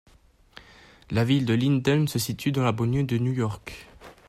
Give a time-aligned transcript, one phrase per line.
[1.11, 3.85] La ville de Linden se situe dans la banlieue de New York.